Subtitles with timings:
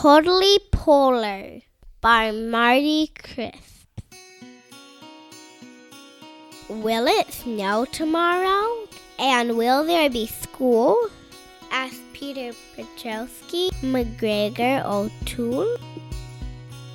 [0.00, 1.60] Totally Polar
[2.00, 4.00] by Marty Crisp.
[6.68, 8.86] Will it snow tomorrow?
[9.18, 10.96] And will there be school?
[11.72, 15.76] asked Peter Petrowski, McGregor O'Toole.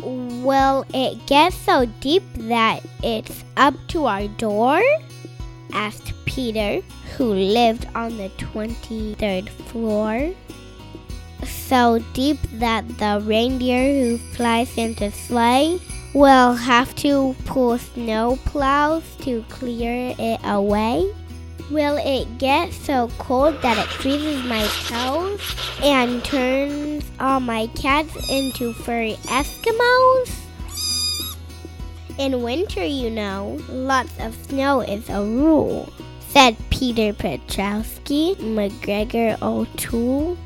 [0.00, 4.80] Will it get so deep that it's up to our door?
[5.74, 6.80] asked Peter,
[7.18, 10.32] who lived on the 23rd floor.
[11.66, 15.80] So deep that the reindeer who flies into sleigh
[16.14, 21.12] will have to pull snow plows to clear it away?
[21.68, 25.42] Will it get so cold that it freezes my toes
[25.82, 30.30] and turns all my cats into furry Eskimos?
[32.18, 35.92] In winter, you know, lots of snow is a rule,
[36.28, 40.38] said Peter Petrowski, McGregor O'Toole.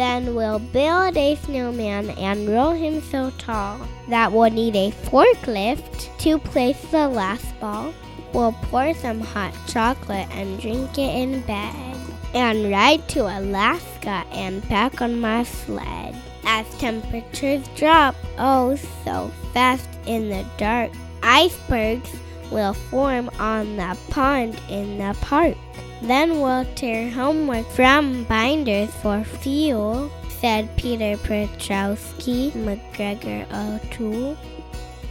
[0.00, 6.16] Then we'll build a snowman and roll him so tall that we'll need a forklift
[6.20, 7.92] to place the last ball.
[8.32, 11.96] We'll pour some hot chocolate and drink it in bed.
[12.32, 16.16] And ride to Alaska and back on my sled.
[16.46, 20.92] As temperatures drop, oh so fast in the dark,
[21.22, 22.10] icebergs
[22.50, 25.58] will form on the pond in the park.
[26.02, 34.36] Then we'll tear homework from binders for fuel, said Peter Petrowski, McGregor O'Toole.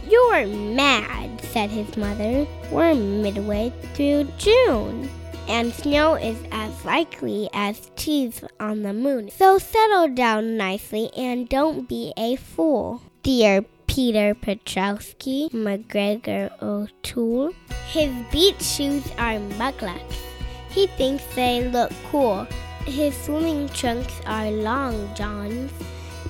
[0.08, 2.44] You're mad, said his mother.
[2.72, 5.08] We're midway through June,
[5.46, 9.30] and snow is as likely as cheese on the moon.
[9.30, 17.52] So settle down nicely and don't be a fool, dear Peter Petrowski, McGregor O'Toole.
[17.86, 20.29] His beach shoes are mukluks.
[20.70, 22.46] He thinks they look cool.
[22.86, 25.72] His swimming trunks are long johns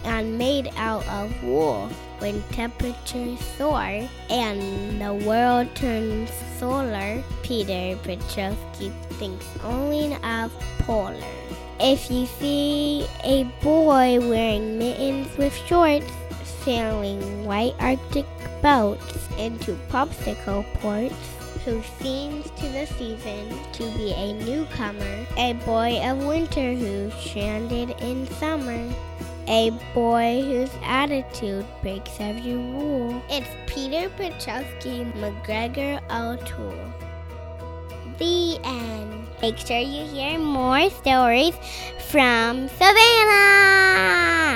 [0.05, 1.88] and made out of wool
[2.19, 11.17] when temperatures soar and the world turns solar, Peter Petrowski thinks only of polar.
[11.79, 16.12] If you see a boy wearing mittens with shorts
[16.64, 18.27] sailing white Arctic
[18.61, 26.01] boats into popsicle ports, who seems to the season to be a newcomer, a boy
[26.03, 28.89] of winter who stranded in summer,
[29.47, 33.23] a boy whose attitude breaks every rule.
[33.29, 36.93] It's Peter Petrowski McGregor O'Toole.
[38.19, 39.27] The end.
[39.42, 41.55] Make sure you hear more stories
[42.11, 44.49] from Savannah.